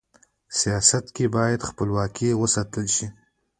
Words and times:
سیاست 0.59 1.05
کي 1.15 1.25
بايد 1.35 1.59
خپلواکي 1.69 2.29
و 2.35 2.41
ساتل 2.53 2.85
سي. 2.95 3.07